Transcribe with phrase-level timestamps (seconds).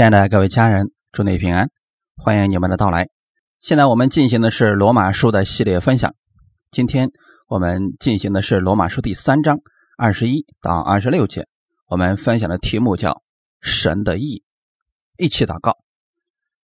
[0.00, 1.68] 亲爱的各位家人，祝你平安，
[2.16, 3.10] 欢迎你们的到来。
[3.58, 6.14] 现在我们进行的是罗马书的系列分享，
[6.70, 7.10] 今天
[7.46, 9.58] 我们进行的是罗马书第三章
[9.98, 11.46] 二十一到二十六节。
[11.86, 13.20] 我们分享的题目叫
[13.60, 14.42] “神的意”。
[15.20, 15.76] 一起祷告，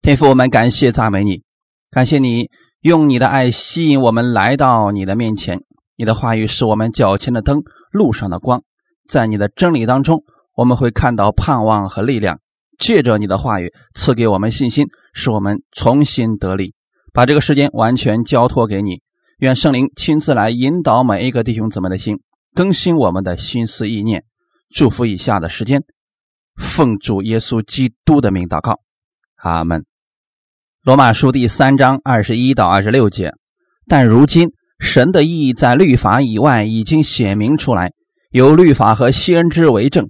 [0.02, 1.44] 天父，我们感谢赞美你，
[1.92, 2.50] 感谢你
[2.80, 5.60] 用你的爱吸引我们来到你的面前。
[5.98, 8.64] 你的话语是我们脚前的灯，路上的光。
[9.10, 10.24] 在你的真理当中，
[10.56, 12.40] 我们会看到盼望和力量。
[12.78, 16.74] 借着你的话语赐给我们信心，使我们重新得力。
[17.14, 19.02] 把这个时间完全交托给你，
[19.40, 22.20] 愿圣灵亲自来引导每一个弟兄姊妹的心，
[22.54, 24.24] 更新我们的心思意念。
[24.70, 25.84] 祝福以下的时间，
[26.56, 28.80] 奉主耶稣基督的名祷告，
[29.38, 29.84] 阿门。
[30.84, 33.34] 罗马书第三章二十一到二十六节。
[33.88, 37.92] 但如今神的意义在律法以外已经显明出来，
[38.32, 40.10] 有律法和先知为证，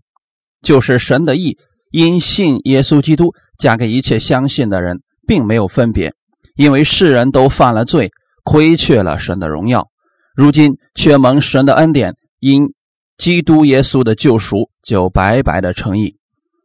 [0.62, 1.58] 就是神的意。
[1.92, 6.12] 因信耶稣基督，嫁给一切相信的人，并没有分别，
[6.56, 8.12] 因为世人都犯了罪，
[8.44, 9.88] 亏缺了神的荣耀。
[10.36, 12.74] 如今却蒙神的恩典，因
[13.18, 16.18] 基督耶稣的救赎，就白白的称义。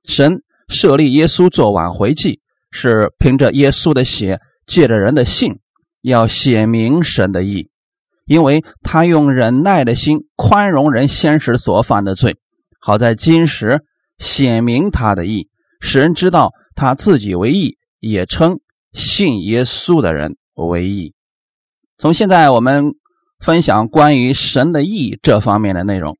[0.05, 2.41] 神设立耶稣做挽回祭，
[2.73, 5.61] 是凭着耶稣的血，借着人的信，
[6.02, 7.70] 要显明神的义，
[8.27, 12.36] 因为他用忍耐的心宽容人先时所犯的罪，
[12.80, 13.84] 好在今时。
[14.21, 15.49] 显明他的意，
[15.81, 18.61] 使人知道他自己为义，也称
[18.93, 21.15] 信耶稣的人为义。
[21.99, 22.93] 从现在我们
[23.41, 26.17] 分享关于神的义这方面的内容。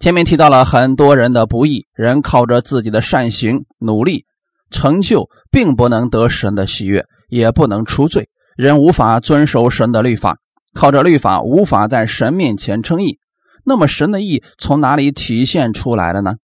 [0.00, 4.26] 前面提到了很多人的不义，人靠着自己的善行努力
[4.70, 8.28] 成就，并不能得神的喜悦，也不能出罪。
[8.56, 10.38] 人无法遵守神的律法，
[10.74, 13.18] 靠着律法无法在神面前称义。
[13.64, 16.34] 那么神的义从哪里体现出来的呢？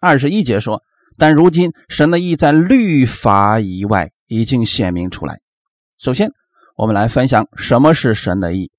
[0.00, 0.82] 二十一节说
[1.18, 5.38] ：“但如今神的意在律法以外已经显明出来。
[5.98, 6.30] 首先，
[6.74, 8.70] 我们来分享什么是神的意。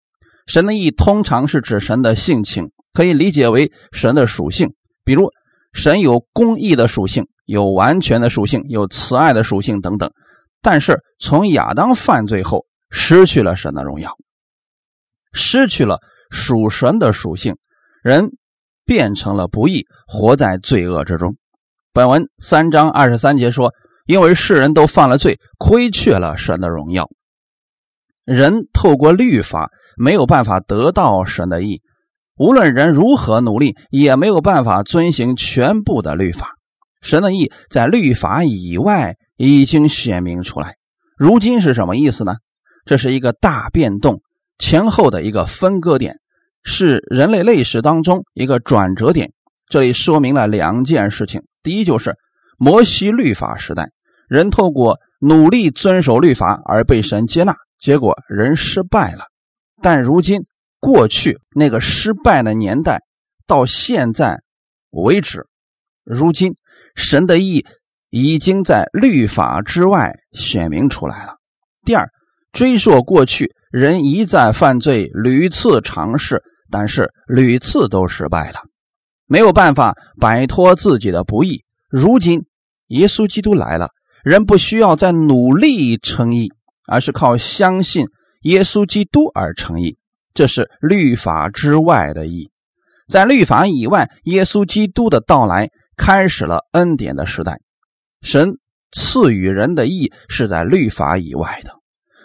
[0.48, 4.74] 神的意通常是指神的性情，可以理解为神的属性。
[5.04, 5.30] 比如，
[5.74, 10.12] 神有公义的属性，有完全的属性，有慈爱的属性等等。
[10.64, 14.18] 但是，从亚当犯罪后，失去了神的荣耀，
[15.34, 16.00] 失去了
[16.32, 17.56] 属神的属性，
[18.04, 18.32] 人。”
[18.92, 21.38] 变成了不义，活在罪恶之中。
[21.94, 23.74] 本文三章二十三节说
[24.06, 27.08] ：“因为世人都犯了罪，亏缺了神的荣耀。
[28.26, 31.82] 人透过律法没有办法得到神的义，
[32.36, 36.58] 无论人如何努力，也没有办法遵行全部的律法。
[37.02, 40.76] 神的义在律法以外已经显明出来。
[41.16, 42.36] 如今是什么意思呢？
[42.84, 44.20] 这是一个大变动
[44.60, 46.18] 前后的一个分割点。”
[46.64, 49.32] 是人类历史当中一个转折点，
[49.68, 51.42] 这里说明了两件事情。
[51.64, 52.16] 第一，就是
[52.58, 53.90] 摩西律法时代，
[54.28, 59.26] 人透过努力遵守律法而被神接纳，结果人失败了。
[59.82, 60.44] 但如今，
[60.80, 63.02] 过去那个失败的年代
[63.48, 64.42] 到现在
[64.92, 65.46] 为止，
[66.04, 66.54] 如今
[66.96, 67.66] 神的意
[68.10, 71.36] 已经在律法之外显明出来了。
[71.84, 72.08] 第二，
[72.52, 76.44] 追溯过去，人一再犯罪，屡次尝试。
[76.72, 78.62] 但是屡次都失败了，
[79.28, 81.64] 没有办法摆脱自己的不义。
[81.90, 82.46] 如今
[82.88, 83.90] 耶稣基督来了，
[84.24, 86.50] 人不需要再努力称义，
[86.88, 88.08] 而是靠相信
[88.44, 89.98] 耶稣基督而称义。
[90.34, 92.50] 这是律法之外的义，
[93.10, 97.60] 在律法以外，耶稣基督的到来开始了恩典的时代。
[98.22, 98.58] 神
[98.94, 101.81] 赐予人的义是在律法以外的。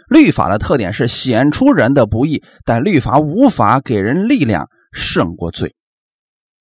[0.08, 5.74] 律法的特点是显出人的不义，但律法无法给人力量胜过罪。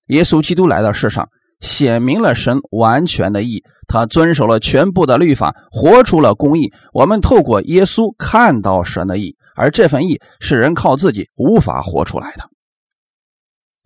[0.08, 1.28] 耶稣基督来到世上，
[1.60, 6.72] 显明了神完全的义，他遵守了全部的律法，活出了公义。
[6.92, 12.55] 我们透过耶稣看到神的义，而这份义是人靠自己无法活出来的。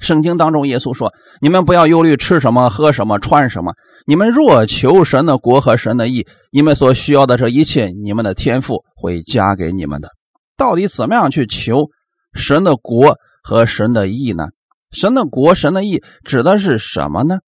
[0.00, 3.74] 圣经当中，耶稣说：“你们不要忧虑吃什么、喝什么、穿什么。
[4.06, 10.08] 你们若求神的国和神的义，你们所需要的这一切，你们的天赋会加给你们的。”
[10.56, 11.86] 到底怎么样去求
[12.34, 14.48] 神的国和神的义呢？
[14.90, 17.38] 神的国、神的义指的是什么呢？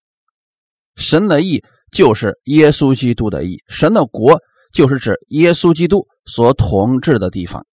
[0.95, 4.39] 神的义就是耶稣基督的义，神的国
[4.71, 7.65] 就是指耶稣基督所统治的地方。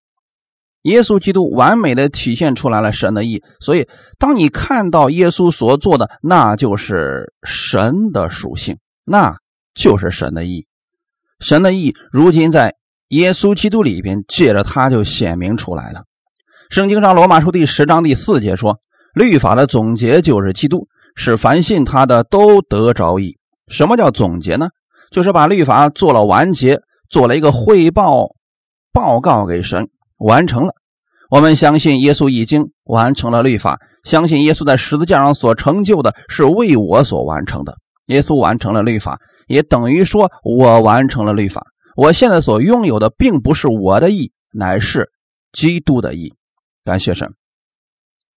[0.82, 3.86] 耶稣基督完美的体现出来了神的意，所以
[4.18, 9.36] 当你看到耶稣所做的，那就是神的属性，那
[9.74, 10.66] 就是神的意。
[11.38, 12.74] 神的意如今在
[13.08, 16.04] 耶稣基督里边，借着他就显明出来了。
[16.70, 18.78] 圣经上罗马书第十章第四节说
[19.14, 20.86] ：“律法的总结就是基督，
[21.16, 23.36] 使凡信他的都得着义。”
[23.68, 24.68] 什么叫总结呢？
[25.10, 28.28] 就是把律法做了完结，做了一个汇报
[28.92, 29.88] 报告给神，
[30.20, 30.72] 完成了。
[31.30, 37.76] 我们相信耶稣已经完成了律法，相信耶稣在十字架上所成就的是为我所完成的。
[38.06, 41.62] 耶稣完成了律法，也等于说我完成了律法。
[41.96, 45.10] 我现在所拥有的并不是我的义，乃是
[45.52, 46.34] 基督的义。
[46.84, 47.28] 感谢神，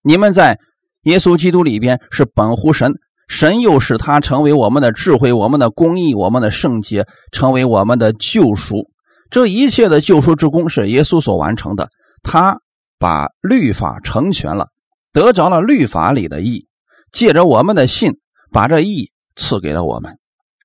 [0.04, 0.60] 你们在
[1.04, 2.94] 耶稣基督里边是本乎神，
[3.28, 8.92] 神又使他成为我们的智慧、我们的公义、我们的圣洁，成为我们的救赎。
[9.34, 11.90] 这一切的救赎之功是耶稣所完成的，
[12.22, 12.62] 他。
[13.00, 14.70] 把律法成全了，
[15.12, 16.68] 得着了律法里的义，
[17.12, 18.14] 借着我们的信，
[18.50, 20.18] 把这义赐给了我们。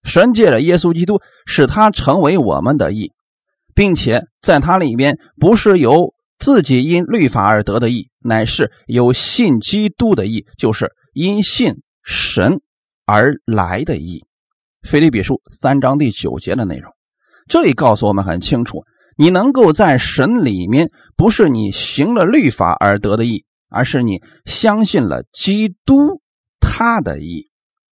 [0.04, 3.10] 神借着耶稣基督，使他成为我们的义，
[3.74, 12.60] 并且在他里面不是由自己因律法而得的义，乃是有信基督的义，就是因信神
[13.04, 14.24] 而来的义。
[14.82, 16.92] 腓立比书三章第九节的内容，
[17.48, 18.84] 这里告诉我们很清楚。
[19.16, 26.20] 你能够在神里面，不是你行了律法而得的义，而是你相信了基督
[26.60, 27.50] 他的义，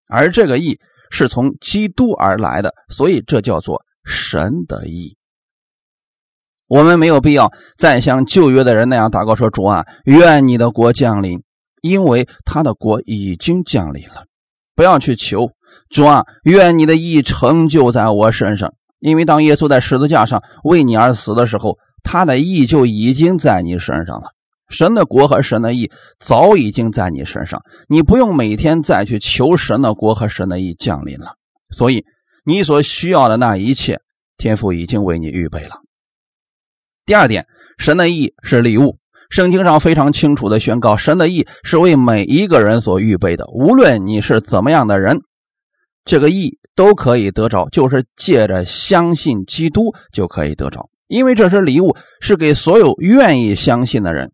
[0.08, 0.80] 而这个义
[1.10, 5.18] 是从基督而来的，所以这叫做神的义。
[6.68, 11.42] 我们没有必要再像旧约的人那样祷告说：“主啊，愿你的国降临。”
[11.82, 14.26] 因为他的国已经降临了，
[14.76, 15.52] 不要去求
[15.90, 18.74] 主啊，愿你的义成就在我身上。
[19.06, 24.32] 因为当耶稣在十字架上为你而死的时候，他的义就已经在你身上了。
[24.68, 31.34] 神的国和神的义早已经在你身上，你不用每天再去求神的国和神的义降临了。
[31.70, 32.04] 所以，
[32.46, 34.00] 你所需要的那一切，
[34.38, 35.82] 天父已经为你预备了。
[37.06, 37.46] 第二点，
[37.78, 38.98] 神的义是礼物。
[39.30, 45.20] 圣经上非常清楚的宣告，神的义是为每一个人所预备的，无论你是怎么样的人。
[46.06, 54.32] 这个义都可以得着，就是借着相信基督就可以得着，因为这是礼物，是给所有愿意相信的人。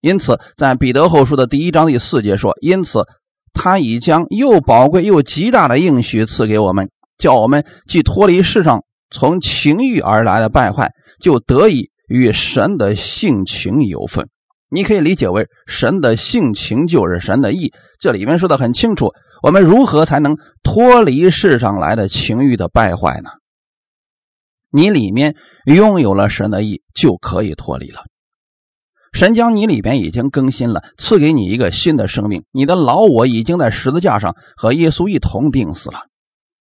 [0.00, 3.04] 因此，在彼得后书的第一章第四节说：“因此，
[3.52, 10.90] 他已将又宝贵又极大的应许赐给我们，叫我们既脱离世上从情欲而来的败坏，
[11.20, 14.28] 就得以与神的性情有份。”
[14.74, 19.12] 你可以理解为神的性情就是神的意，这里面说的很清楚。
[19.42, 23.30] 我们如何才能脱离世上来的情欲的败坏呢？
[24.70, 25.34] 你里面
[25.66, 28.04] 拥有了神的意，就可以脱离了。
[29.12, 32.44] 神将你里边已经更新了，赐给你一个新的生命。
[32.52, 35.98] 你的老我已经在十字架上和耶稣一同钉死了。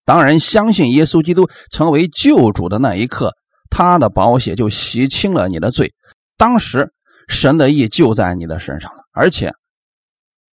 [0.07, 3.37] 当然，相信耶稣基督成为救主的那一刻，
[3.69, 5.93] 他的宝血就洗清了你的罪。
[6.39, 6.93] 当时
[7.29, 9.53] 神的意就在你的身上了，而且。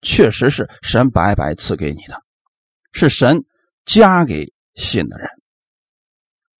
[0.07, 2.15] 确实是神白白赐给你的，
[2.93, 3.43] 是神
[3.85, 5.27] 加给信的人。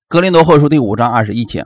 [0.10, 1.66] 格林多后书第五章二十一节，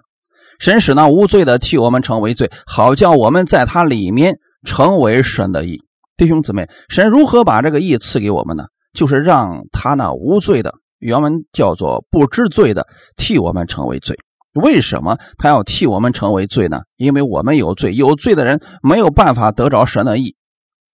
[0.60, 5.81] 神使那无罪的替我们成为罪，好叫我们在他里面成为神的义。
[6.18, 8.66] 弟兄姊妹，神如何把这个义赐给我们呢？
[8.94, 12.86] 就是让他那无罪的，原文叫做不知罪的，
[13.18, 14.16] 替我们成为罪。
[14.54, 16.81] 为什么他要替我们成为罪呢？
[16.98, 20.36] 因为我们有罪，有罪的人没有办法得着神的义。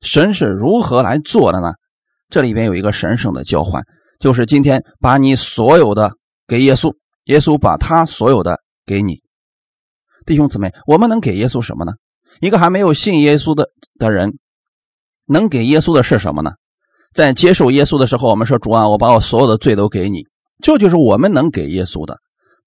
[0.01, 1.73] 神是如何来做的呢？
[2.29, 3.83] 这里边有一个神圣的交换，
[4.19, 6.11] 就是今天把你所有的
[6.47, 6.93] 给耶稣，
[7.25, 9.21] 耶稣把他所有的给你。
[10.25, 11.93] 弟兄姊妹，我们能给耶稣什么呢？
[12.41, 14.37] 一个还没有信耶稣的的人，
[15.25, 16.51] 能给耶稣的是什么呢？
[17.13, 20.23] 在接受耶稣的时候，我们说主啊，我把我所有的罪都给你，
[20.61, 22.17] 这就是我们能给耶稣的。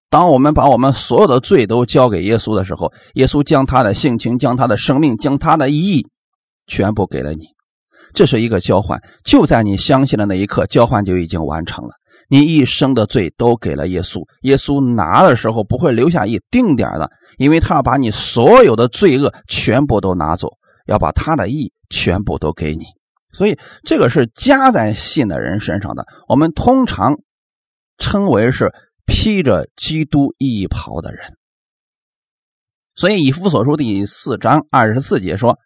[0.09, 6.07] 当我们把我们所有的罪都交给耶稣的时候，耶稣将他的性情、将他的生命、将他的意义。
[6.71, 7.47] 全部给了你，
[8.15, 9.03] 这是一个交换。
[9.25, 11.91] 就在你相信的那一刻，交换就已经完成了。
[12.29, 20.49] 你一生的罪都给了耶稣，耶稣拿的时候不会留下一丁点的，因为他要把你所有的罪恶全部都拿走，
[20.87, 22.85] 要把他的义全部都给你。
[23.33, 26.07] 所以这个是加在信的人身上的。
[26.29, 27.19] 我们通常
[27.99, 28.73] 称为是
[29.07, 31.37] 披着基督衣袍的人。
[32.95, 35.59] 所以以弗所书第四章二十四节说。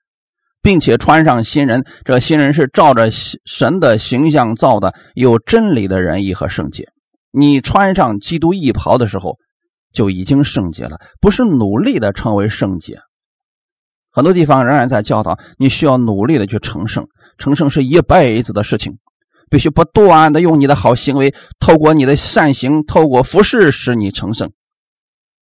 [0.64, 3.10] 并且穿上新人，这新人是照着
[3.44, 6.88] 神的形象造的，有真理的仁义和圣洁。
[7.30, 9.36] 你穿上基督义袍的时候，
[9.92, 12.98] 就已经圣洁了，不是努力的成为圣洁。
[14.10, 17.06] 很多地方仍然在教导你需要努力的去成圣，
[17.36, 18.96] 成圣是一辈子的事情，
[19.50, 24.50] 必须不断的用你的好行为，透过你的善行，透过服侍使你成圣。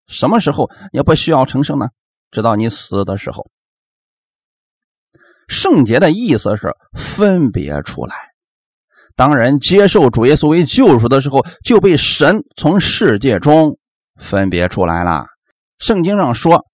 [0.08, 1.90] 什么时候也不需要成圣呢？
[2.32, 3.46] 直到你死的时候。
[5.52, 8.14] 圣洁的意思是分别出来，
[9.14, 13.76] 当人接受主耶稣为救赎的时候，就被神从世界中
[14.16, 15.26] 分别出来了。
[15.78, 16.64] 圣经上说，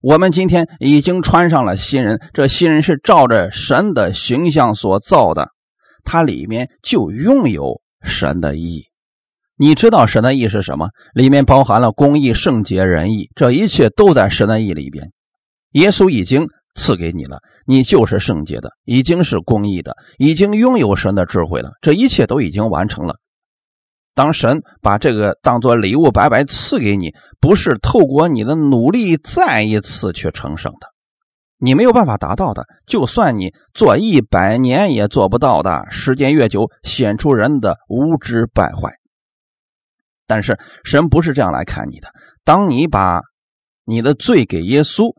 [0.00, 5.48] 我们今天已经穿上了新人，这新人是照着神的形象所造的，
[6.04, 8.84] 它里面就拥有神的意。
[9.56, 10.90] 你知道神的意是什么？
[11.14, 15.10] 里面包含了公义、圣洁、仁义，这一切都在神的意里边。
[15.72, 16.48] 耶稣已经。
[16.78, 21.72] 赐给你了，你就是圣洁的，已经是公义的，已经拥有神的智慧了。
[21.82, 23.16] 这一切都已经完成了。
[24.14, 30.86] 当神把这个当做礼物白白赐给你，不是透过你的努力再一次去成圣的，
[31.58, 32.64] 你没有办法达到的。
[32.86, 35.84] 就算你做一百年也做不到的。
[35.90, 38.92] 时间越久，显出人的无知败坏。
[40.28, 42.08] 但是神不是这样来看你的。
[42.44, 43.20] 当你把
[43.84, 45.12] 你的罪给耶稣。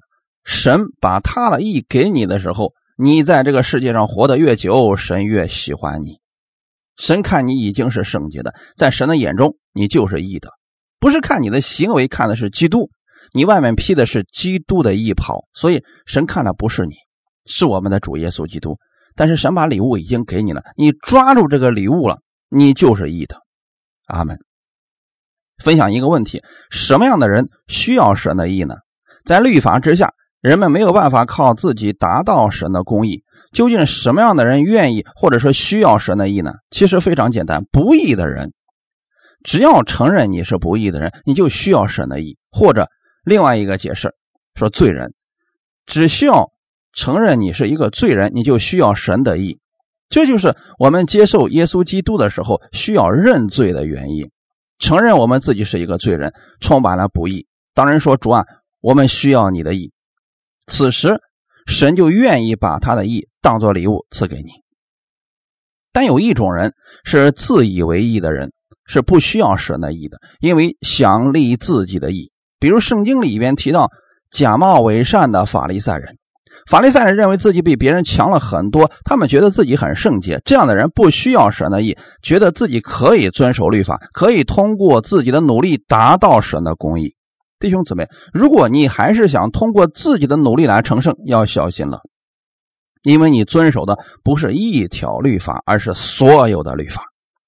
[0.50, 6.18] 神把他的意给你的时候，你在这个世界上活得越久，神越喜欢你。
[6.98, 10.50] 神看你已经是圣洁的，在神的眼中，你就是义的，
[11.00, 12.90] 不是看你的行为，看的是基督。
[13.32, 16.96] 你外面披的是基督的衣袍，所以神看的不是你，
[17.46, 18.76] 是我们的主耶稣基督。
[19.16, 23.38] 但是神把礼物已经给你了，你抓住这个礼物了，你就是义的。
[24.08, 24.36] 阿门。
[25.64, 26.42] 分享一个问题：
[26.72, 28.74] 什么样的人需要神的义呢？
[29.26, 30.12] 在律法之下。
[30.42, 33.24] 人们没有办法靠自己达到神的公义。
[33.52, 36.54] 究竟什么样的人愿意或者说需要神的义呢？
[36.70, 38.54] 其实非常简单，不义的人，
[39.44, 42.38] 只要承认你是不义的人，你就需要神的义。
[42.52, 42.88] 或者
[43.24, 44.14] 另外一个解释
[44.54, 45.14] 说，罪人
[45.88, 46.52] 只需要
[46.94, 49.60] 承认你是一个罪人，你就需要神的义。
[50.10, 54.30] 这就是我们接受耶稣基督的时候需要认罪的原因，
[54.78, 57.48] 承认我们自己是一个罪人，充满了不义。
[57.74, 58.46] 当人说主啊，
[58.80, 59.92] 我们需要你的义。
[60.70, 61.20] 此时，
[61.66, 64.52] 神就愿意把他的义当做礼物赐给你。
[65.92, 66.74] 但有一种人
[67.04, 68.52] 是自以为义的人，
[68.86, 72.32] 是不需要神的义的，因为想立自己的义。
[72.60, 73.90] 比如圣经里边提到
[74.30, 76.18] 假冒伪善的法利赛人，
[76.70, 80.40] 法利赛人认为自己比别人强了很多，他们觉得自己很圣洁。
[80.46, 87.16] 这样的人不需要神的义，觉得自己可以遵守律法，可以通过自己的努力达到神的公义。
[87.60, 92.00] 弟兄姊妹，如果你还是想通过自己的努力来成圣，要小心了，
[93.04, 97.04] 因为你遵守的不是一条律法，而是所有的律法。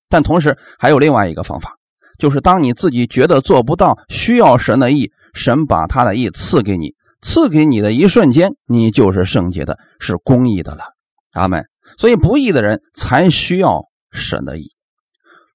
[0.09, 1.75] 但同时还有另外一个方法，
[2.19, 10.83] 就是当你自己觉得做不到，需要神的意，神把他的意赐给你，赐给你的一瞬间，你就是圣洁的，是公义的了。
[11.31, 11.65] 阿门。
[11.97, 14.73] 所以不义的人才需要神的意。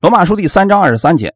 [0.01, 1.35] 罗马书第三章二十三节。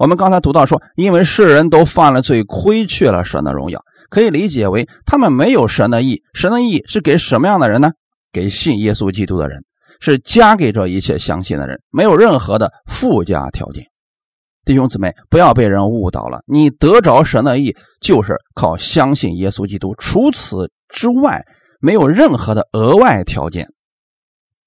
[0.00, 3.78] 我们刚才读到说，因为世人都犯了罪，亏缺了神的荣耀，
[4.08, 6.22] 可以理解为他们没有神的义。
[6.32, 7.90] 神的义是给什么样的人呢？
[8.32, 9.62] 给信耶稣基督的人，
[10.00, 13.84] 是加给这一切相信的人，没有任何的附加条件。
[14.64, 16.40] 弟兄姊妹，不要被人误导了。
[16.46, 21.42] 你得着神的义，就是靠相信耶稣基督，除此之外，
[21.78, 23.68] 没有任何的额外条件。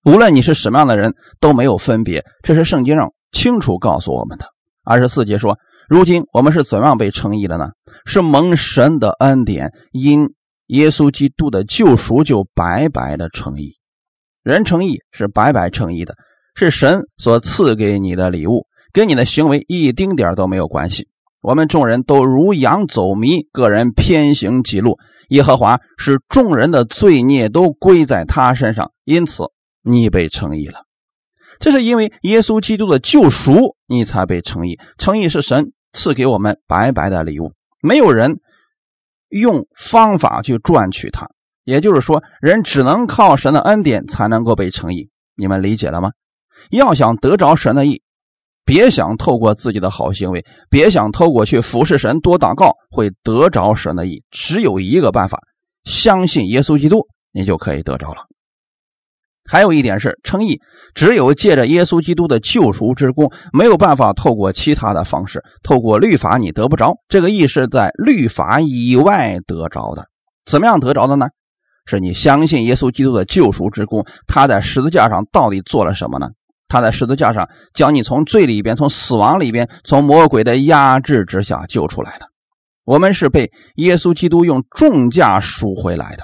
[0.05, 2.23] 无论你是什么样的人，都没有分别。
[2.43, 4.52] 这是圣经上清楚告诉我们的。
[4.83, 7.69] 二十四节说：“如今我们是怎样被称义的呢？
[8.05, 10.29] 是蒙神的恩典，因
[10.67, 13.77] 耶稣基督的救赎，就白白的称义。
[14.43, 16.15] 人称义是白白称义的，
[16.53, 21.07] 是神所赐给你的礼物，跟你的行为一丁点都没有关系。
[21.41, 24.97] 我们众人都如羊走迷，个人偏行己路。
[25.29, 29.43] 耶和华使众人的罪孽都归在他身上，因此
[29.81, 30.83] 你被称义了。”
[31.59, 34.79] 这是因为耶稣基督的救赎，你才被称义。
[34.97, 38.39] 称义是神赐给我们白白的礼物，没有人
[39.29, 41.29] 用方法去赚取它。
[41.63, 45.09] 也就是说，人只能靠神的恩典才能够被称义。
[45.35, 46.11] 你们理解了吗？
[46.71, 48.01] 要想得着神的意，
[48.65, 54.23] 别想透过自己的好行为，别想透过去服侍神、多祷告会得着神的意。
[54.29, 55.39] 只有一个办法，
[55.85, 58.25] 相信耶稣基督，你就可以得着了。
[59.49, 60.59] 还有一点是，称义
[60.93, 66.93] 只有借着耶稣基督的救赎之功，没有办法透过其他的方式，透过律法你得不着。
[67.09, 70.05] 这个义是在律法以外得着的。
[70.45, 71.27] 怎么样得着的呢？
[71.85, 76.29] 是你相信耶稣基督的救赎之功，他在十字架上到底做了什么呢？
[76.69, 82.25] 他在十字架上将你从罪里边、从死亡里边、从魔鬼的压制之下救出来的。
[82.85, 86.23] 我们是被耶稣基督用重价赎回来的，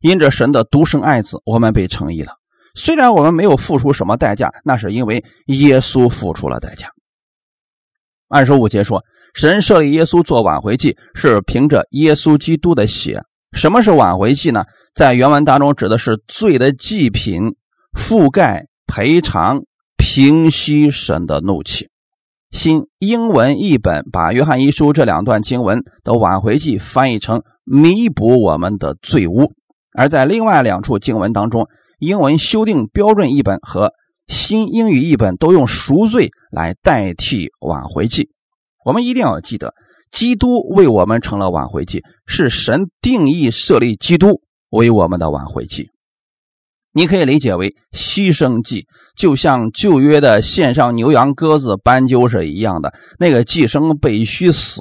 [0.00, 2.32] 因着神的独生爱子，我们被称义了。
[2.74, 6.88] 虽然我们没有付出什么代价，那是因为耶稣付出了代价。
[8.28, 13.20] 二十五节说，神设立耶稣做挽回祭，是凭着耶稣基督的血。
[13.52, 14.64] 什么是挽回祭呢？
[14.94, 17.54] 在原文当中指的是罪的祭品、
[17.92, 19.62] 覆盖、赔偿、
[19.98, 21.90] 平息神的怒气。
[22.50, 29.52] 新英文译本把约翰一书这两段经文的挽回记翻译成弥补我们的罪污，
[29.94, 31.68] 而在另外两处经文当中，
[32.02, 33.92] 英文修订标准译本和
[34.26, 38.30] 新英语译本都用赎罪来代替挽回记。
[38.84, 39.72] 我们一定要记得，
[40.10, 44.40] 基督为我们成了挽回祭，是神定义设立基督
[44.70, 45.90] 为我们的挽回祭。
[46.92, 48.84] 你可以理解为牺牲祭，
[49.16, 52.92] 就像旧约的献上牛羊鸽子斑鸠是一样的。
[53.20, 54.80] 那个寄生必须死，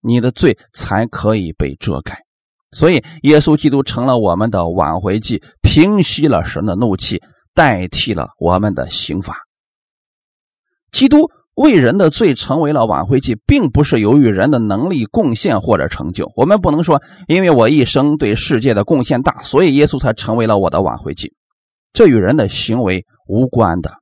[0.00, 2.27] 你的罪才可以被遮盖。
[2.72, 7.22] 所以，耶稣基督成了我们的挽回祭，平息了神的怒气，
[7.54, 9.38] 代替了我们的刑罚。
[10.92, 11.30] 基督。
[11.58, 16.30] 为人的罪成为了挽回祭，并不是由于人的能力、贡献或者成就。
[16.36, 21.34] 我们不能说，因为我一生对世界的贡献大，所以耶稣才成为了我的挽回祭。
[21.92, 23.92] 这与人的行为无关的。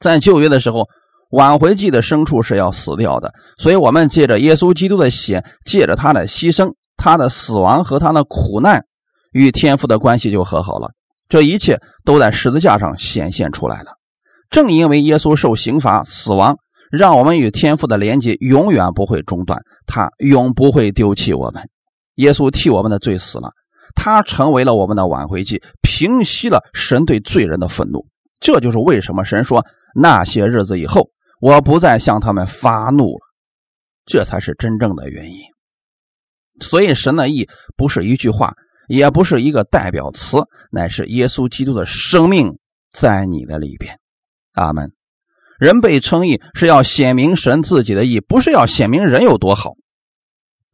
[0.00, 0.88] 在旧约的时候，
[1.30, 8.84] 挽回祭的牲畜是要死掉的，所以我们借着耶稣基督的血，借着他的牺牲、他的死亡和他的苦难，
[9.32, 10.90] 与天父的关系就和好了。
[11.30, 13.92] 这一切都在十字架上显现出来了。
[14.50, 16.58] 正因为耶稣受刑罚、死亡，
[16.90, 21.62] 让我们与天父的连接永远不会中断，他永不会丢弃我们。
[22.16, 23.50] 耶稣替我们的罪死了，
[23.94, 28.04] 他成为了我们的挽回祭，平息了神对罪人的愤怒。
[28.40, 29.64] 这就是为什么神说
[29.94, 31.08] 那些日子以后，
[31.40, 33.20] 我不再向他们发怒了。
[34.04, 35.38] 这才是真正的原因。
[36.60, 38.54] 所以，神的意不是一句话，
[38.88, 40.38] 也不是一个代表词，
[40.70, 42.58] 乃是耶稣基督的生命
[42.92, 43.98] 在你的里边。
[44.54, 44.92] 阿门。
[45.58, 49.72] 人被称义是要显明神自己的义，不是要显明人有多好。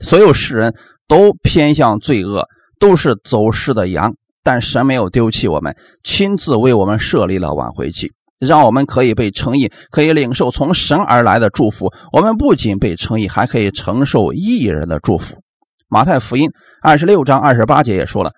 [0.00, 0.75] 所有世人
[1.09, 2.47] 都偏向罪恶，
[2.78, 4.14] 都是走失的羊，
[4.45, 11.93] 但神没有丢弃我们，亲自为我们设立了挽回祭，让我们可以被称义，可以领受从神而来的祝福。
[12.12, 15.43] 我们不仅被称义，还可以承受义人的祝福。
[15.88, 16.50] 马太福音
[16.83, 18.32] 二十六章二十八节也说了：“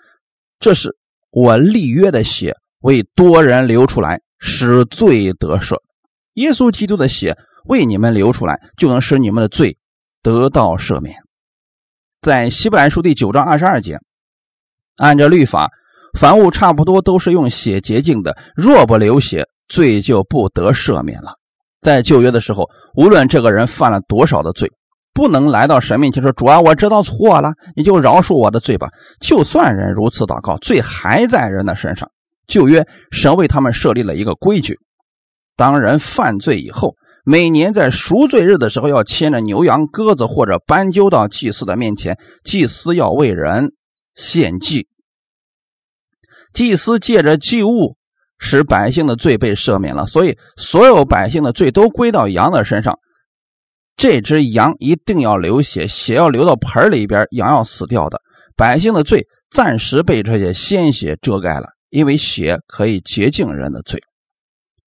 [0.61, 0.97] 这是
[1.31, 5.75] 我立约的血，为多人流出来。”使罪得赦，
[6.35, 9.77] 耶稣基督的血为你们流出来，就能使你们的罪
[10.23, 11.17] 得到赦免。
[12.23, 13.99] 在希伯来书第九章二十二节，
[14.97, 15.69] 按照律法，
[16.17, 21.33] 凡物差不多都是用血洁净的，若不流血，罪就不得赦免了。
[21.81, 24.71] 在旧约的时候，无论这个人犯了多少的罪，
[25.15, 28.89] 不能来到神面前说：“主啊，我知道错了，你就饶恕我的罪吧。”
[29.21, 32.11] 就算人如此祷告，罪还在人的身上。
[32.47, 34.79] 旧约神为他们设立了一个规矩：
[35.57, 36.95] 当人犯罪以后，
[37.25, 43.73] 每年在赎罪日的时候，要牵着牛羊鸽子或者斑鸠到祭司的面前，祭司要为人
[44.15, 44.87] 献祭。
[46.55, 47.97] 祭司借着祭物
[48.39, 52.99] 使百姓的罪被赦免了，所以所有百姓的罪都归到羊的身上。
[53.99, 58.19] 这只羊一定要流血，血要流到盆里边，羊要死掉的。
[58.57, 61.67] 百姓的罪暂时被这些鲜血遮盖了。
[61.91, 63.99] 因为血可以洁净人的罪，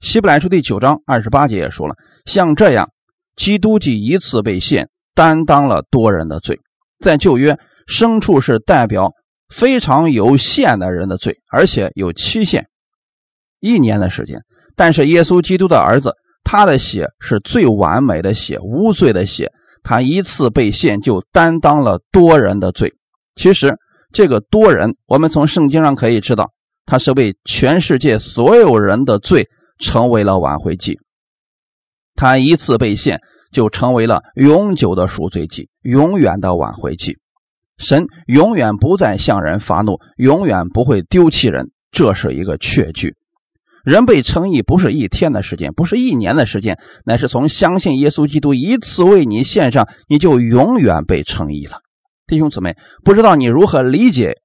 [0.02, 1.96] 希伯来书第九章二十八节也说了，
[2.26, 2.88] 像这样，
[3.36, 6.60] 基督既一次被献，担当了多人的罪。
[7.00, 9.12] 在旧约，牲畜是代表
[9.50, 12.68] 非常有限的人的罪，而且有期限，
[13.60, 14.40] 一年的时间。
[14.76, 16.14] 但是耶稣基督的儿子，
[16.52, 19.50] 他的血是最完美的血，无罪的血，
[19.84, 22.94] 他一次被献就担当了多人的罪。
[23.36, 23.74] 其实
[24.12, 26.52] 这个多人，我们从圣经上可以知道。
[26.86, 29.48] 他是为全世界所有人的罪
[29.80, 31.00] 成为了挽回祭，
[32.16, 33.22] 他一次被献
[33.54, 37.18] 就成为了永久的赎罪祭，永远的挽回祭。
[37.78, 43.16] 神永远不再向人发怒，永远不会丢弃人，这是一个确据。
[43.84, 51.80] 人被称义不是一天的时间，不是一年的时间，乃是从相信耶稣基督一次为你献上，你就永远被称义了。
[52.28, 54.36] 弟兄姊妹，不知道你如何理解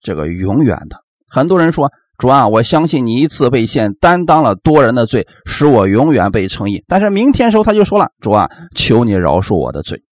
[0.00, 0.96] 这个永远的？
[1.28, 10.02] 很多人说：“主啊，我相信你一次被献，担当了多人的罪，使我永远被称义。”但是明天时候他就说了：“主啊，求你饶恕我的罪，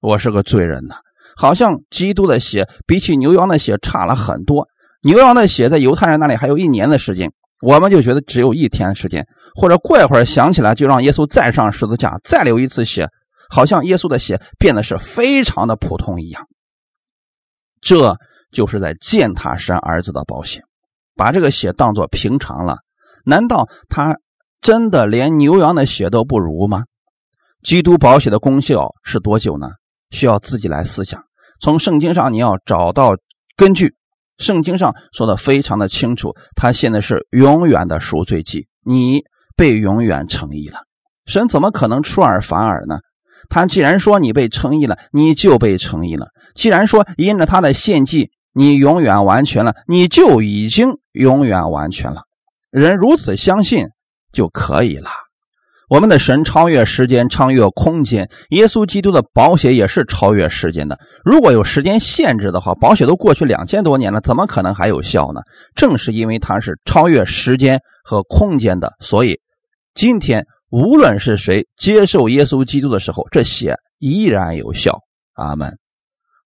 [0.00, 0.96] 我是个罪人呐。”
[1.36, 4.66] 好像基督的血比起牛羊的血差了很多。
[5.02, 13.08] 牛羊的血在犹太人那里还有一年的时间，我们就觉得只有一天时间，或者过一会儿想起来就让耶稣再上十字架再流一次血，
[13.50, 16.46] 好像耶稣的血变得是非常的普通一样。
[17.80, 18.16] 这。
[18.50, 20.62] 就是在践踏神儿子的保险，
[21.14, 22.78] 把这个血当作平常了。
[23.26, 24.16] 难道他
[24.62, 26.84] 真的连牛羊的血都不如吗？
[27.62, 29.68] 基督保险的功效是多久呢？
[30.12, 31.22] 需要自己来思想。
[31.60, 33.18] 从圣经上你要找到
[33.54, 33.94] 根据，
[34.38, 39.22] 圣经上说的非常的清楚，他现在是永远的赎罪祭，你
[39.56, 40.84] 被永远称义了。
[41.26, 43.00] 神怎么可能出尔反尔呢？
[43.48, 52.22] 他既然说你被称义了，你就被称义了；既然说因着他的献祭，你永远完全了，你就已经永远完全了。
[52.70, 53.86] 人如此相信
[54.32, 55.10] 就可以了。
[55.88, 58.28] 我们的神超越时间，超越空间。
[58.50, 60.98] 耶稣基督的宝血也是超越时间的。
[61.24, 65.40] 如果有时间限制的话，宝血都过去两千多年了，怎么可能还有效呢？
[65.74, 69.40] 正是因为它是超越时间和空间的，所以
[69.94, 74.98] 今天无论是谁接受耶稣基督的时候，这血依然有效。
[75.36, 75.72] 阿门。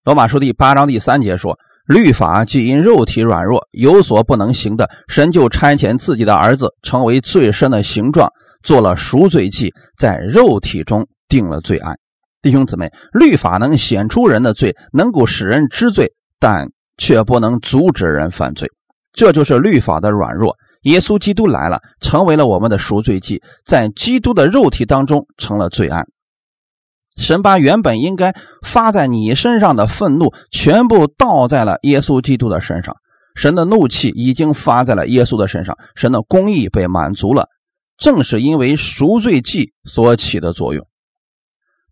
[0.04, 8.30] 罗马书第八章第三节说：“律法既因肉体软弱有所不能行的，神就差遣自己的儿子成为最深的形状。”
[8.62, 11.96] 做了赎罪祭，在肉体中定了罪案。
[12.40, 18.68] 弟兄姊妹，律法能显出人的罪，能够使人知罪，但却不能阻止人犯罪。
[19.12, 20.56] 这就是律法的软弱。
[20.82, 26.04] 耶稣基督来了，成为了我们的赎罪祭，在基督的肉体当中成了罪案。
[27.16, 28.34] 神把原本应该
[28.66, 32.96] 发在你身上的愤怒，全部倒在了耶稣基督的身上。
[33.36, 37.46] 神的怒气已经发在了耶稣的身上，神的公义被满足了。
[38.02, 40.84] 正是因为赎罪祭所起的作用。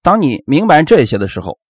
[0.02, 1.60] 当你明白这些的时候，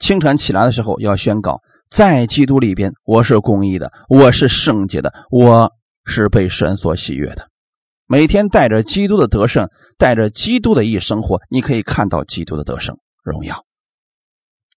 [0.00, 5.70] 清晨起来的时候要宣告：在基督里边，我是公义的，我是圣洁的，我
[6.04, 7.48] 是被神所喜悦的。
[8.08, 13.64] 每天带着基督的得胜，带着基督的一生活，你可以看到基督的得胜荣耀。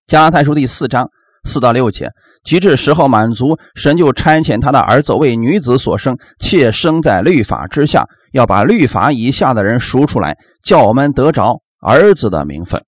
[0.05, 1.09] 加拉太书第四章。
[1.47, 2.11] 四到六节，
[2.43, 12.83] 及至时候满足，神就差遣他的儿子为女子所生，且生在律法之下，要把律法以下的人赎出来，叫我们得着儿子的名分。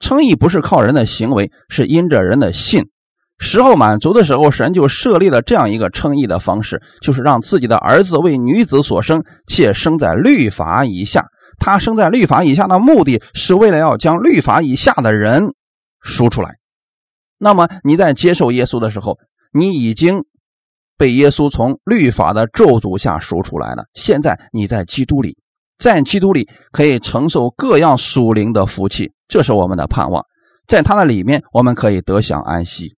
[0.00, 2.84] 称义不是靠人的行为，是因着人的信。
[3.38, 11.24] 时候满足的时候，神就设立了这样一个称义的方式，就是让自己的儿子为女子所生，且生在律法以下。
[11.58, 15.52] 他生在律法以下的目的是为了要将律法以下的人
[16.02, 16.54] 赎出来。
[17.44, 19.18] 那么你在接受耶稣的时候，
[19.52, 20.24] 你已经
[20.96, 23.84] 被耶稣从律法的咒诅下赎出来了。
[23.92, 25.36] 现在你在基督里，
[25.76, 30.24] 在基督里可以承受各样属灵的福气，这是我们的盼望。
[30.66, 32.96] 在他的里面，我们可以得享安息。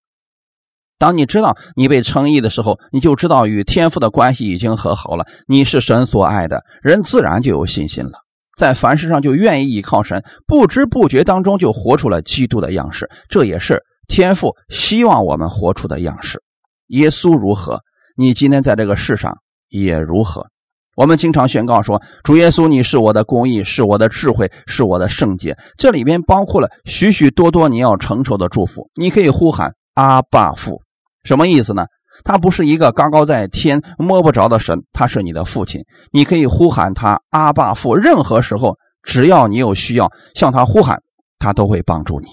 [0.97, 5.25] 当你知道你被称义的时候，你就知道与天父的关系已经和好了。
[5.45, 8.13] 你是神所爱的人，自然就有信心了，
[8.57, 13.09] 在凡事上就愿意依靠神，不知不觉当中就活出了基督的样式。
[13.27, 13.83] 这也是。
[14.07, 16.41] 天父希望我们活出的样式，
[16.87, 17.81] 耶稣如何，
[18.15, 19.37] 你今天在这个世上
[19.69, 20.47] 也如何。
[20.95, 28.89] 我们经常宣告说：“主耶稣，你是我的公义，是我的智慧，是我的圣洁。”这里边包括了许许多多你要承受的祝福。
[28.95, 30.81] 你可以呼喊阿爸父，
[31.23, 31.85] 什么意思呢？
[32.23, 35.81] 他不是一个高高在天摸不着的神，他是你的父亲。
[36.11, 40.99] 你可以呼喊他阿爸父，任何时候只要你有需要向他呼喊，
[41.37, 42.25] 他都会帮助你。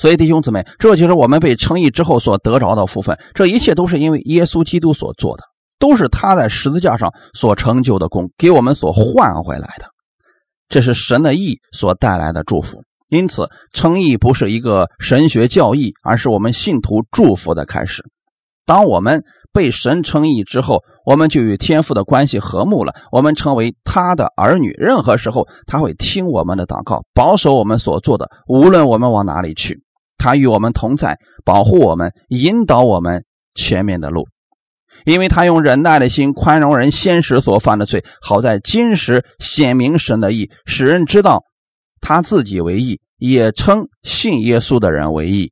[0.00, 3.14] 所以，弟兄姊妹，这就是我们被称义之后所得着的福分。
[3.34, 5.42] 这一切都是因为耶稣基督所做的，
[5.78, 9.84] 都是他在十字架上所成就的功，给我们所换回来的。
[10.70, 12.80] 这是神的义所带来的祝福。
[13.10, 18.02] 因此，称义不是一个神学教义，而是我们信徒祝福的开始。
[18.64, 22.94] 当我们被神称义之后，我们就与天父的关系和睦了。
[23.12, 29.78] 我们成为他的儿女，任何时候他会听我们的祷告，保守我们所做的，无论我们往哪里去。
[30.20, 34.28] 他与我们同在，保护我们，引导我们前面的路，
[35.06, 41.42] 因为他用忍耐的心宽容人先时所犯的罪，好在今时显明神的义，使人知道
[42.02, 45.50] 他自己为义，也称信耶稣的人为义。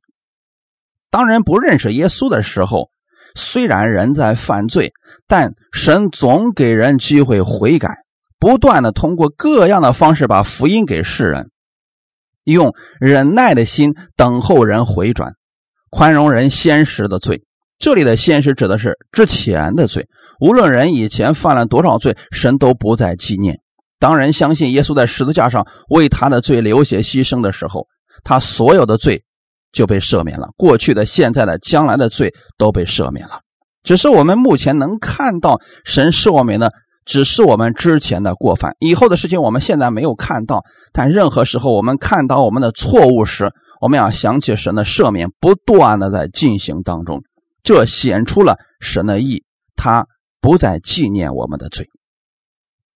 [1.09, 2.91] 当人不认识耶稣的时候，
[3.33, 4.93] 虽然人在犯罪，
[5.27, 7.89] 但神总给人机会悔改，
[8.37, 11.49] 不断的通过各样的方式把福音给世人。
[12.51, 15.33] 用忍耐的心等候人回转，
[15.89, 17.43] 宽容人先时的罪。
[17.77, 20.07] 这里的先时指的是之前的罪。
[20.39, 23.59] 无论人以前犯了多少罪，神都不再纪念。
[23.99, 27.87] 当人相信耶稣在十字架上为他的罪流血牺牲的时候，
[28.23, 29.21] 他所有的罪
[29.71, 30.49] 就被赦免了。
[30.57, 33.41] 过去的、现在的、将来的罪都被赦免了。
[33.83, 36.73] 只是我们目前能看到神赦免的。
[37.09, 40.63] 只是我们之前的过犯，以后的事情我们现在没有看到。
[40.93, 47.23] 但任何时候我们看到我们的错误时，我们要想起神的赦免，不断的在进行当中，
[47.63, 49.43] 这显出了神的意，
[49.75, 50.05] 他
[50.39, 51.87] 不再纪念我们的罪。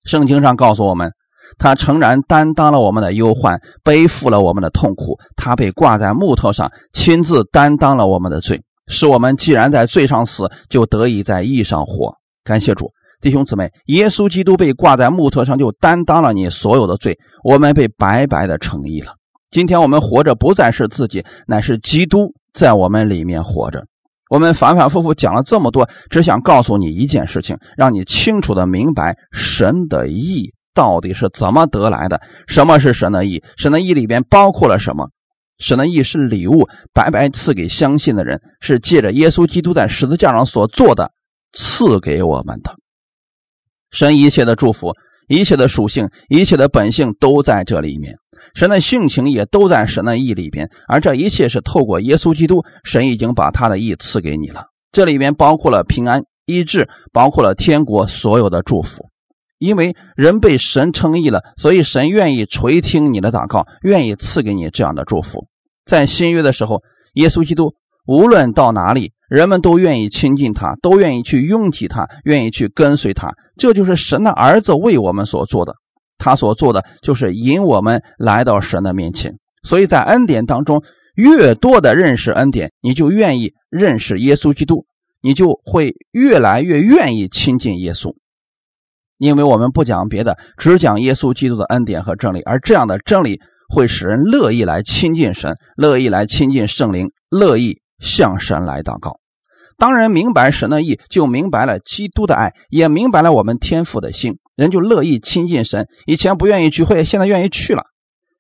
[0.04, 1.12] 圣经上告诉我们，
[1.58, 12.14] 他诚然担当了我们的忧患，背负了我们的痛苦，他被挂在木头上，亲自担当了我们的罪，使我们既然在罪上死，就得以在义上活。
[12.44, 12.92] 感谢主。
[13.24, 19.14] 弟兄姊妹，耶稣基督被挂在木头上，就担当了你所有的罪，我们被白白的称义了。
[19.50, 23.82] 今天我们活着不再是自己，乃是基督在我们里面活着。
[24.30, 32.20] 我们反反复复讲了这么多，只想告诉你一件事情，让你清楚的明白神的义到底是怎么得来的。
[32.46, 33.42] 什么是神的义？
[33.56, 35.08] 神的义里边包括了什么？
[35.60, 41.10] 神的义是礼物，白白赐给相信的人，是借着耶稣基督在十字架上所做的，
[41.54, 42.76] 赐给我们的。
[43.94, 44.92] 神一切的祝福。
[45.30, 48.14] 一切的属性，一切的本性都在这里面，
[48.56, 54.66] 神的性情也都在神的意里边，而这一切是透过耶稣基督，神已经把他的意赐给你了。
[54.92, 59.06] 这里面包括了平安、医治，包括了天国所有的祝福。
[59.60, 65.48] 因为人被神称义了，所以神愿意垂听你的祷告，愿意赐给你这样的祝福。
[65.86, 67.74] 在新约的时候，耶稣基督
[68.06, 69.14] 无论到哪里。
[69.34, 73.34] 人们都愿意亲近他，都愿意去拥挤他，愿意去跟随他。
[73.58, 75.74] 这就是神的儿子为我们所做的。
[76.20, 79.34] 他所做的就是引我们来到神的面前。
[79.64, 80.84] 所以在恩典当中，
[81.16, 84.86] 越多的认识恩典，你就愿意认识耶稣基督，
[85.24, 88.14] 你就会越来越愿意亲近耶稣。
[89.18, 93.42] 因为我们不讲别的，只讲耶稣基督的恩典和真理，而这样的真理
[93.74, 99.23] 会使人乐意来亲近神，乐意来亲近圣灵，乐意向神来祷告。
[99.84, 105.86] 当人明白神的意，就明白了基督的爱，也明白了我们天父的心，人就乐意亲近神。
[106.06, 107.84] 以前不愿意聚会，现在愿意去了，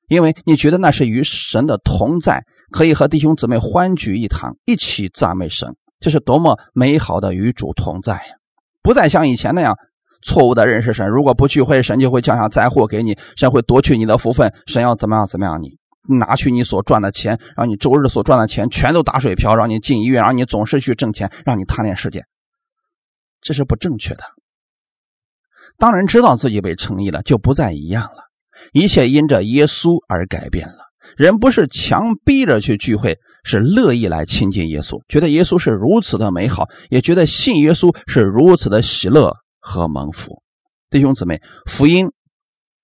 [0.07, 8.37] 因为你觉得那是与神的同在，可以和弟兄姊妹欢聚一堂，一起赞美神，这是多么美好的与主同在呀！
[8.81, 9.75] 不再像以前那样
[10.21, 11.05] 错误的认识神。
[11.09, 15.71] 如果不聚会，神就会降下灾祸给你，神会夺去你的福分，神要怎么样怎么样你。
[16.07, 22.25] 拿去你所赚的钱，让你周日所赚的钱全都打水漂，让你进医院，让你总是去挣钱，让你贪恋世界，
[23.41, 24.23] 这是不正确的。
[25.77, 28.29] 当人知道自己被称义了，就不再一样了。
[28.71, 30.91] 一切因着耶稣而改变了。
[31.17, 40.41] 人不是强逼着去聚会，是乐意来亲近耶稣，觉得耶稣是如此的美好，也觉得信耶稣是如此的喜乐和蒙福。
[40.89, 42.11] 弟兄姊妹，福音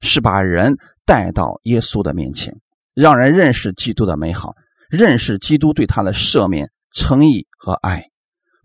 [0.02, 2.54] 是把人带到耶稣的面前。
[3.00, 4.56] 让人认识基督的美好，
[4.90, 8.04] 认识基督对他的赦免、诚意和爱。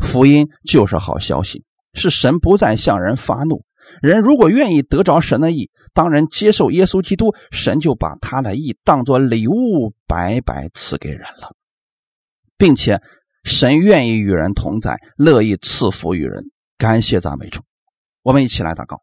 [0.05, 3.65] 福音就是好消息，是神不再向人发怒。
[4.03, 11.55] 人如果愿意得着神的意，当人接受耶稣基督，神就把他的意当作礼物白白赐给人了，
[12.59, 13.01] 并且
[13.45, 16.43] 神愿意与人同在，乐意赐福于人。
[16.77, 17.61] 感谢赞美主，
[18.25, 19.01] 我们一起来祷告。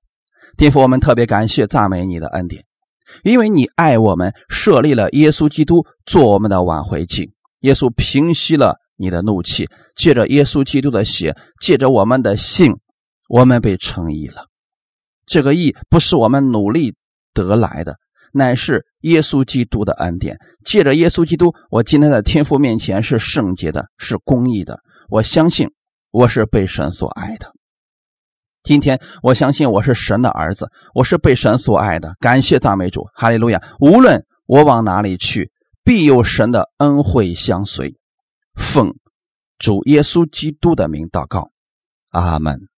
[0.57, 2.65] 天父，我们特别感谢赞美你的恩典。
[3.23, 7.29] 因为你爱我们，设立了耶稣基督做我们的挽回祭。
[7.61, 12.73] 耶稣平息了你的怒气，借着耶稣基督的血，借着我们的信，
[13.29, 14.47] 我们被称义了。
[15.25, 16.95] 这个义不是我们努力
[17.33, 17.97] 得来的，
[18.33, 20.37] 乃是耶稣基督的恩典。
[20.65, 24.79] 借着耶稣基督，我今天在天父面前是圣洁的，是公义的。
[25.09, 25.69] 我相信
[26.11, 27.53] 我是被神所爱的。
[28.63, 32.15] 今天我相信我是神的儿子，我是被神所爱的。
[32.19, 33.61] 感谢赞美主，哈利路亚！
[33.79, 35.51] 无论我往哪里去，
[35.83, 37.95] 必有神的恩惠相随。
[38.55, 38.93] 奉
[39.57, 41.49] 主耶稣基督的名祷告，
[42.09, 42.70] 阿门。